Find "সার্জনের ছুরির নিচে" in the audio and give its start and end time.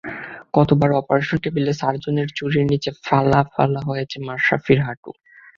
1.73-2.91